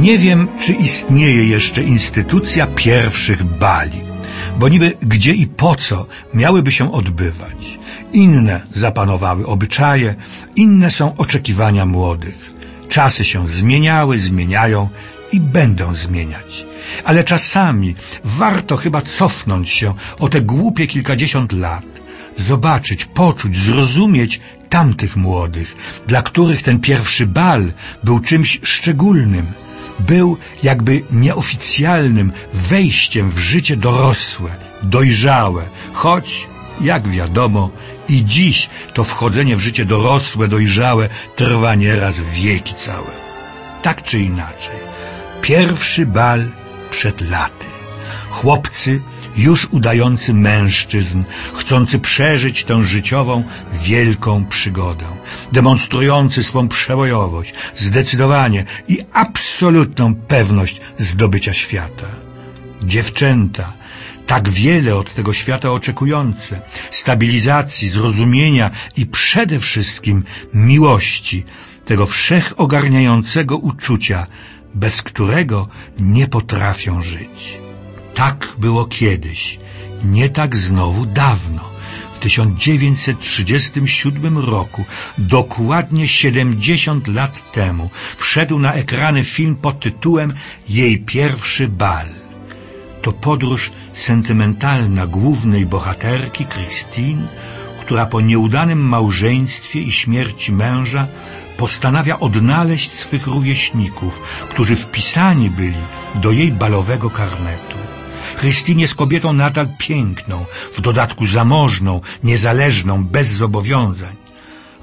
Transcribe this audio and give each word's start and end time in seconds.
Nie 0.00 0.18
wiem, 0.18 0.48
czy 0.60 0.72
istnieje 0.72 1.46
jeszcze 1.46 1.82
instytucja 1.82 2.66
pierwszych 2.66 3.44
bali, 3.44 4.00
bo 4.58 4.68
niby 4.68 4.92
gdzie 5.02 5.32
i 5.32 5.46
po 5.46 5.76
co 5.76 6.06
miałyby 6.34 6.72
się 6.72 6.92
odbywać. 6.92 7.78
Inne 8.12 8.60
zapanowały 8.72 9.46
obyczaje, 9.46 10.14
inne 10.56 10.90
są 10.90 11.16
oczekiwania 11.16 11.86
młodych. 11.86 12.52
Czasy 12.88 13.24
się 13.24 13.48
zmieniały, 13.48 14.18
zmieniają 14.18 14.88
i 15.32 15.40
będą 15.40 15.94
zmieniać. 15.94 16.66
Ale 17.04 17.24
czasami 17.24 17.94
warto 18.24 18.76
chyba 18.76 19.00
cofnąć 19.00 19.70
się 19.70 19.94
o 20.18 20.28
te 20.28 20.40
głupie 20.40 20.86
kilkadziesiąt 20.86 21.52
lat, 21.52 21.84
zobaczyć, 22.36 23.04
poczuć, 23.04 23.56
zrozumieć 23.56 24.40
tamtych 24.68 25.16
młodych, 25.16 25.76
dla 26.06 26.22
których 26.22 26.62
ten 26.62 26.80
pierwszy 26.80 27.26
bal 27.26 27.72
był 28.04 28.20
czymś 28.20 28.60
szczególnym, 28.62 29.46
był 30.06 30.36
jakby 30.62 31.02
nieoficjalnym 31.10 32.32
wejściem 32.52 33.30
w 33.30 33.38
życie 33.38 33.76
dorosłe, 33.76 34.50
dojrzałe, 34.82 35.62
choć, 35.92 36.46
jak 36.80 37.08
wiadomo, 37.08 37.70
i 38.08 38.24
dziś 38.24 38.68
to 38.94 39.04
wchodzenie 39.04 39.56
w 39.56 39.60
życie 39.60 39.84
dorosłe, 39.84 40.48
dojrzałe 40.48 41.08
trwa 41.36 41.74
nieraz 41.74 42.20
wieki 42.20 42.74
całe. 42.74 43.10
Tak 43.82 44.02
czy 44.02 44.18
inaczej, 44.18 44.76
pierwszy 45.42 46.06
bal 46.06 46.48
przed 46.90 47.30
laty. 47.30 47.66
Chłopcy 48.30 49.00
już 49.36 49.68
udający 49.70 50.34
mężczyzn, 50.34 51.22
chcący 51.54 51.98
przeżyć 51.98 52.64
tę 52.64 52.84
życiową, 52.84 53.44
wielką 53.72 54.44
przygodę, 54.44 55.04
demonstrujący 55.52 56.42
swą 56.42 56.68
przebojowość, 56.68 57.54
zdecydowanie 57.76 58.64
i 58.88 58.98
absolutną 59.12 60.14
pewność 60.14 60.80
zdobycia 60.98 61.54
świata. 61.54 62.06
Dziewczęta, 62.82 63.72
tak 64.26 64.48
wiele 64.48 64.96
od 64.96 65.14
tego 65.14 65.32
świata 65.32 65.72
oczekujące, 65.72 66.60
stabilizacji, 66.90 67.88
zrozumienia 67.88 68.70
i 68.96 69.06
przede 69.06 69.58
wszystkim 69.58 70.24
miłości, 70.54 71.44
tego 71.84 72.06
wszechogarniającego 72.06 73.56
uczucia, 73.56 74.26
bez 74.74 75.02
którego 75.02 75.68
nie 75.98 76.26
potrafią 76.28 77.02
żyć. 77.02 77.61
Tak 78.28 78.40
było 78.58 78.86
kiedyś, 78.86 79.58
nie 80.04 80.28
tak 80.28 80.56
znowu 80.56 81.06
dawno. 81.06 81.60
W 82.12 82.18
1937 82.18 84.38
roku, 84.38 84.84
dokładnie 85.18 86.08
70 86.08 87.08
lat 87.08 87.52
temu, 87.52 87.90
wszedł 88.16 88.58
na 88.58 88.72
ekrany 88.72 89.24
film 89.24 89.56
pod 89.56 89.80
tytułem 89.80 90.32
Jej 90.68 90.98
pierwszy 90.98 91.68
bal. 91.68 92.06
To 93.02 93.12
podróż 93.12 93.70
sentymentalna 93.92 95.06
głównej 95.06 95.66
bohaterki 95.66 96.46
Christine, 96.46 97.28
która 97.80 98.06
po 98.06 98.20
nieudanym 98.20 98.88
małżeństwie 98.88 99.80
i 99.80 99.92
śmierci 99.92 100.52
męża 100.52 101.06
postanawia 101.56 102.20
odnaleźć 102.20 102.92
swych 102.92 103.26
rówieśników, 103.26 104.20
którzy 104.48 104.76
wpisani 104.76 105.50
byli 105.50 105.82
do 106.14 106.32
jej 106.32 106.52
balowego 106.52 107.10
karnetu. 107.10 107.71
Christine 108.40 108.80
jest 108.80 108.94
kobietą 108.94 109.32
nadal 109.32 109.68
piękną, 109.78 110.44
w 110.72 110.80
dodatku 110.80 111.26
zamożną, 111.26 112.00
niezależną, 112.24 113.04
bez 113.04 113.28
zobowiązań. 113.28 114.16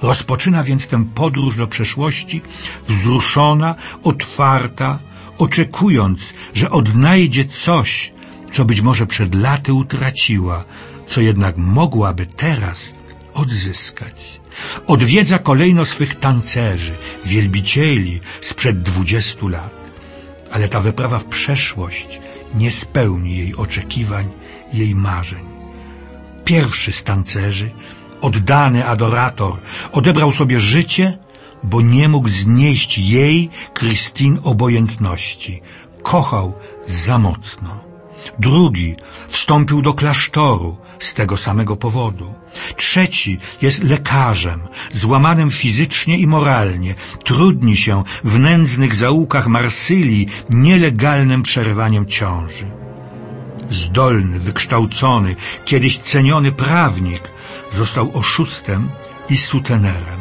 Rozpoczyna 0.02 0.64
więc 0.64 0.88
tę 0.88 1.06
podróż 1.16 1.58
do 1.58 1.68
przeszłości, 1.68 2.42
wzruszona, 2.88 3.76
otwarta, 4.04 5.00
oczekując, 5.38 6.20
że 6.54 6.72
odnajdzie 6.72 7.46
coś, 7.46 8.12
co 8.54 8.66
być 8.66 8.82
może 8.82 9.08
przed 9.08 9.36
laty 9.36 9.74
utraciła, 9.74 10.66
co 11.08 11.22
jednak 11.22 11.58
mogłaby 11.58 12.26
teraz 12.26 12.94
odzyskać. 13.34 14.40
Odwiedza 14.88 15.40
kolejno 15.40 15.86
swych 15.86 16.20
tancerzy, 16.20 16.94
wielbicieli 17.26 18.20
sprzed 18.42 18.82
dwudziestu 18.82 19.48
lat. 19.48 19.80
Ale 20.52 20.68
ta 20.68 20.80
wyprawa 20.80 21.20
w 21.20 21.26
przeszłość 21.26 22.20
nie 22.56 22.72
spełni 22.72 23.38
jej 23.38 23.56
oczekiwań, 23.56 24.28
jej 24.74 24.96
marzeń. 24.96 25.46
Pierwszy 26.46 26.92
z 26.92 27.04
tancerzy, 27.04 27.72
oddany 28.22 28.88
adorator, 28.88 29.58
odebrał 29.92 30.32
sobie 30.32 30.60
życie, 30.60 31.18
bo 31.64 31.82
nie 31.82 32.10
mógł 32.10 32.30
znieść 32.30 32.98
jej, 32.98 33.50
Christine, 33.74 34.40
obojętności. 34.44 35.62
Kochał 36.04 36.54
za 36.88 37.18
mocno. 37.18 37.80
Drugi 38.40 38.96
wstąpił 39.28 39.82
do 39.82 39.94
klasztoru 39.94 40.78
z 41.00 41.14
tego 41.14 41.38
samego 41.38 41.76
powodu. 41.76 42.34
Trzeci 42.76 43.40
jest 43.62 43.84
lekarzem, 43.84 44.60
złamanym 44.92 45.52
fizycznie 45.52 46.18
i 46.18 46.28
moralnie. 46.28 46.96
Trudni 47.24 47.78
się 47.78 48.04
w 48.24 48.40
nędznych 48.40 48.96
zaułkach 48.96 49.48
Marsylii 49.48 50.28
nielegalnym 50.50 51.44
przerywaniem 51.44 52.06
ciąży. 52.06 52.66
Zdolny, 53.70 54.40
wykształcony, 54.40 55.36
kiedyś 55.66 55.98
ceniony 55.98 56.52
prawnik 56.52 57.32
został 57.72 58.18
oszustem 58.18 58.90
i 59.30 59.38
sutenerem. 59.38 60.20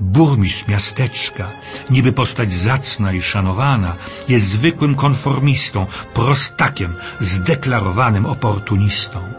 Burmistrz 0.00 0.66
miasteczka, 0.68 1.50
niby 1.90 2.12
postać 2.12 2.52
zacna 2.52 3.12
i 3.12 3.22
szanowana, 3.22 3.96
jest 4.28 4.44
zwykłym 4.44 4.94
konformistą, 4.94 5.86
prostakiem, 6.14 6.96
zdeklarowanym 7.20 8.26
oportunistą. 8.26 9.35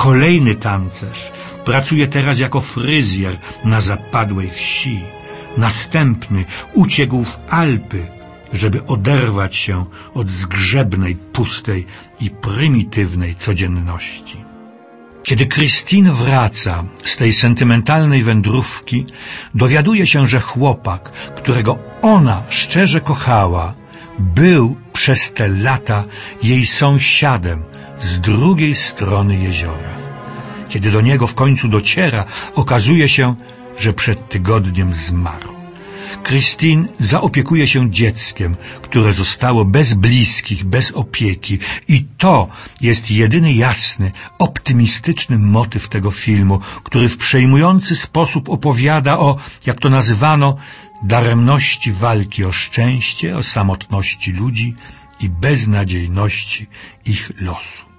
Kolejny 0.00 0.54
tancerz 0.54 1.32
pracuje 1.64 2.08
teraz 2.08 2.38
jako 2.38 2.60
fryzjer 2.60 3.36
na 3.64 3.80
zapadłej 3.80 4.50
wsi. 4.50 5.00
Następny 5.56 6.44
uciekł 6.72 7.24
w 7.24 7.38
Alpy, 7.50 8.06
żeby 8.52 8.86
oderwać 8.86 9.56
się 9.56 9.84
od 10.14 10.30
zgrzebnej, 10.30 11.16
pustej 11.16 11.86
i 12.20 12.30
prymitywnej 12.30 13.34
codzienności. 13.34 14.36
Kiedy 15.22 15.46
Christine 15.46 16.12
wraca 16.12 16.84
z 17.02 17.16
tej 17.16 17.32
sentymentalnej 17.32 18.22
wędrówki, 18.22 19.06
dowiaduje 19.54 20.06
się, 20.06 20.26
że 20.26 20.40
chłopak, 20.40 21.12
którego 21.36 21.78
ona 22.02 22.42
szczerze 22.48 23.00
kochała, 23.00 23.74
był 24.18 24.76
przez 25.00 25.32
te 25.32 25.48
lata 25.48 26.04
jej 26.42 26.66
sąsiadem 26.66 27.62
z 28.02 28.20
drugiej 28.20 28.74
strony 28.74 29.36
jeziora. 29.36 29.94
Kiedy 30.68 30.90
do 30.90 31.00
niego 31.00 31.26
w 31.26 31.34
końcu 31.34 31.68
dociera, 31.68 32.24
okazuje 32.54 33.08
się, 33.08 33.34
że 33.78 33.92
przed 33.92 34.28
tygodniem 34.28 34.94
zmarł. 34.94 35.52
Christine 36.24 36.88
zaopiekuje 36.98 37.68
się 37.68 37.90
dzieckiem, 37.90 38.56
które 38.82 39.12
zostało 39.12 39.64
bez 39.64 39.94
bliskich, 39.94 40.64
bez 40.64 40.92
opieki. 40.92 41.58
I 41.88 42.04
to 42.18 42.48
jest 42.80 43.10
jedyny 43.10 43.52
jasny, 43.52 44.12
optymistyczny 44.38 45.38
motyw 45.38 45.88
tego 45.88 46.10
filmu, 46.10 46.60
który 46.84 47.08
w 47.08 47.16
przejmujący 47.16 47.96
sposób 47.96 48.48
opowiada 48.48 49.18
o, 49.18 49.36
jak 49.66 49.80
to 49.80 49.90
nazywano, 49.90 50.56
daremności 51.02 51.92
walki 51.92 52.44
o 52.44 52.52
szczęście, 52.52 53.36
o 53.36 53.42
samotności 53.42 54.32
ludzi 54.32 54.74
i 55.20 55.28
beznadziejności 55.28 56.66
ich 57.04 57.30
losu. 57.40 57.90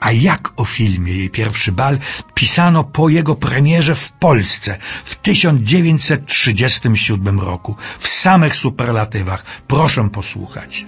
A 0.00 0.12
jak 0.12 0.52
o 0.56 0.64
filmie 0.64 1.12
jej 1.12 1.30
pierwszy 1.30 1.72
bal 1.72 1.98
pisano 2.34 2.84
po 2.84 3.08
jego 3.08 3.34
premierze 3.34 3.94
w 3.94 4.12
Polsce 4.12 4.78
w 5.04 5.16
1937 5.16 7.40
roku, 7.40 7.76
w 7.98 8.08
samych 8.08 8.56
superlatywach. 8.56 9.44
Proszę 9.66 10.10
posłuchać. 10.10 10.86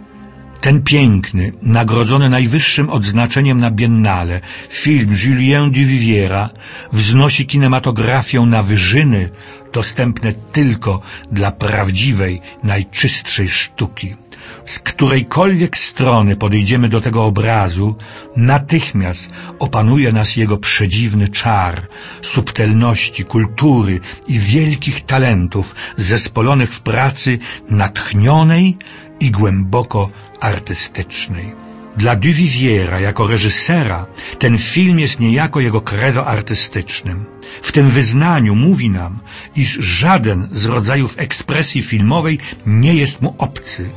Ten 0.61 0.83
piękny, 0.83 1.53
nagrodzony 1.63 2.29
najwyższym 2.31 2.91
odznaczeniem 2.91 3.61
na 3.61 3.71
Biennale, 3.71 4.41
film 4.69 5.15
Julien 5.25 5.71
Duviviera 5.71 6.51
wznosi 6.93 7.47
kinematografię 7.47 8.41
na 8.41 8.63
wyżyny 8.63 9.31
dostępne 9.73 10.33
tylko 10.53 11.01
dla 11.33 11.53
prawdziwej, 11.53 12.41
najczystszej 12.63 13.49
sztuki. 13.49 14.17
Z 14.67 14.79
którejkolwiek 14.79 15.79
strony 15.79 16.37
podejdziemy 16.37 16.89
do 16.89 17.01
tego 17.01 17.25
obrazu, 17.25 17.97
natychmiast 18.37 19.31
opanuje 19.59 20.13
nas 20.13 20.37
jego 20.37 20.59
przedziwny 20.59 21.29
czar, 21.29 21.87
subtelności, 22.23 23.25
kultury 23.25 24.01
i 24.29 24.39
wielkich 24.39 25.05
talentów 25.05 25.75
zespolonych 25.97 26.75
w 26.75 26.81
pracy 26.81 27.39
natchnionej 27.71 28.77
i 29.21 29.31
głęboko 29.31 30.11
artystycznej. 30.41 31.53
Dla 31.97 32.17
Duviviera 32.17 33.01
jako 33.01 33.27
reżysera 33.27 34.07
ten 34.39 34.59
film 34.59 34.99
jest 34.99 35.21
niejako 35.21 35.61
jego 35.61 35.81
credo 35.81 36.27
artystycznym. 36.27 37.25
W 37.63 37.73
tym 37.73 37.91
wyznaniu 37.91 38.55
mówi 38.55 38.91
nam, 38.91 39.19
iż 39.57 39.73
żaden 39.73 40.49
z 40.53 40.67
rodzajów 40.67 41.15
ekspresji 41.19 41.83
filmowej 41.83 42.39
nie 42.67 42.95
jest 42.95 43.23
mu 43.23 43.35
obcy, 43.39 43.91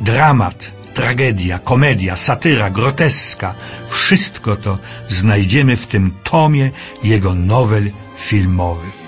Dramat, 0.00 0.70
tragedia, 0.94 1.58
komedia, 1.58 2.16
satyra, 2.16 2.70
groteska 2.70 3.54
wszystko 3.88 4.56
to 4.56 4.78
znajdziemy 5.08 5.76
w 5.76 5.86
tym 5.86 6.10
tomie 6.24 6.70
jego 7.04 7.34
nowel 7.34 7.90
filmowych. 8.16 9.00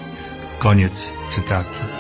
Koniec 0.58 0.93
cytatu. 1.31 1.92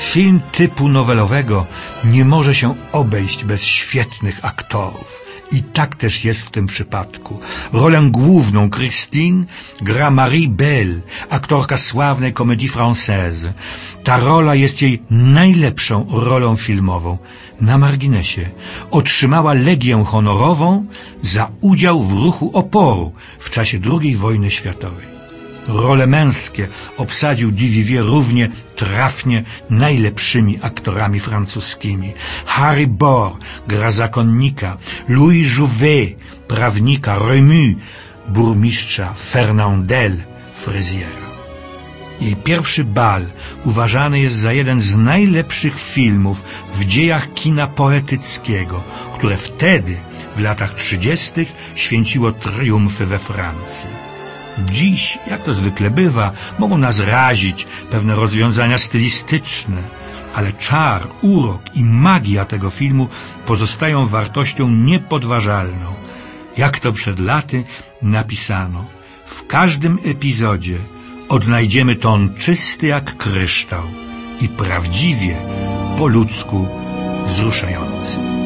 Film 0.00 0.40
typu 0.52 0.88
nowelowego 0.88 1.66
nie 2.04 2.24
może 2.24 2.54
się 2.54 2.74
obejść 2.92 3.44
bez 3.44 3.62
świetnych 3.62 4.44
aktorów. 4.44 5.20
I 5.52 5.62
tak 5.62 5.96
też 5.96 6.24
jest 6.24 6.40
w 6.40 6.50
tym 6.50 6.66
przypadku. 6.66 7.40
Rolę 7.72 8.02
główną 8.10 8.70
Christine 8.70 9.44
gra 9.80 10.10
Marie 10.10 10.48
Belle, 10.48 11.00
aktorka 11.30 11.76
sławnej 11.76 12.32
komedii 12.32 12.68
française. 12.70 13.52
Ta 14.04 14.18
rola 14.18 14.54
jest 14.54 14.82
jej 14.82 15.02
najlepszą 15.10 16.06
rolą 16.10 16.56
filmową. 16.56 17.18
Na 17.60 17.78
marginesie 17.78 18.50
otrzymała 18.90 19.52
Legię 19.52 20.04
Honorową 20.04 20.86
za 21.22 21.50
udział 21.60 22.02
w 22.02 22.12
ruchu 22.12 22.50
oporu 22.54 23.12
w 23.38 23.50
czasie 23.50 23.80
II 23.92 24.16
wojny 24.16 24.50
światowej. 24.50 25.19
Role 25.68 26.06
męskie 26.06 26.68
obsadził 26.96 27.50
Divivier 27.52 28.04
równie 28.04 28.48
trafnie 28.76 29.42
najlepszymi 29.70 30.58
aktorami 30.62 31.20
francuskimi. 31.20 32.12
Harry 32.46 32.86
Bor 32.86 33.32
gra 33.68 33.90
zakonnika, 33.90 34.76
Louis 35.08 35.56
Jouvet 35.56 36.16
prawnika, 36.48 37.18
Remu 37.18 37.74
burmistrza, 38.28 39.14
Fernandel 39.14 40.16
fryzjera. 40.54 41.30
Jej 42.20 42.36
pierwszy 42.36 42.84
bal 42.84 43.26
uważany 43.64 44.20
jest 44.20 44.36
za 44.36 44.52
jeden 44.52 44.80
z 44.80 44.96
najlepszych 44.96 45.80
filmów 45.80 46.42
w 46.74 46.84
dziejach 46.84 47.34
kina 47.34 47.66
poetyckiego, 47.66 48.82
które 49.14 49.36
wtedy, 49.36 49.96
w 50.36 50.40
latach 50.40 50.74
trzydziestych, 50.74 51.52
święciło 51.74 52.32
triumfy 52.32 53.06
we 53.06 53.18
Francji. 53.18 54.09
Dziś, 54.58 55.18
jak 55.30 55.42
to 55.42 55.54
zwykle 55.54 55.90
bywa, 55.90 56.32
mogą 56.58 56.78
nas 56.78 57.00
razić 57.00 57.66
pewne 57.90 58.14
rozwiązania 58.16 58.78
stylistyczne, 58.78 59.82
ale 60.34 60.52
czar, 60.52 61.06
urok 61.22 61.62
i 61.74 61.84
magia 61.84 62.44
tego 62.44 62.70
filmu 62.70 63.08
pozostają 63.46 64.06
wartością 64.06 64.70
niepodważalną. 64.70 65.94
Jak 66.56 66.78
to 66.78 66.92
przed 66.92 67.20
laty 67.20 67.64
napisano, 68.02 68.84
w 69.24 69.46
każdym 69.46 69.98
epizodzie 70.04 70.78
odnajdziemy 71.28 71.96
ton 71.96 72.34
czysty 72.34 72.86
jak 72.86 73.16
kryształ 73.16 73.82
i 74.40 74.48
prawdziwie 74.48 75.36
po 75.98 76.06
ludzku 76.06 76.68
wzruszający. 77.26 78.39